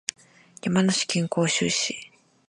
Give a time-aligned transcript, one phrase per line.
[0.63, 2.09] 山梨県甲州市